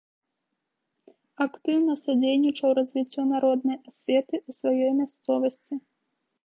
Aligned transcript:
Актыўна 1.45 1.93
садзейнічаў 2.05 2.69
развіццю 2.81 3.21
народнай 3.35 3.77
асветы 3.89 4.35
ў 4.47 4.49
сваёй 4.63 4.91
мясцовасці. 5.05 5.73